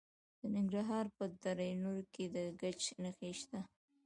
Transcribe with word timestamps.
د 0.39 0.41
ننګرهار 0.55 1.05
په 1.17 1.23
دره 1.43 1.67
نور 1.83 1.99
کې 2.13 2.25
د 2.33 2.35
ګچ 2.61 2.81
نښې 3.01 3.31
شته. 3.39 3.59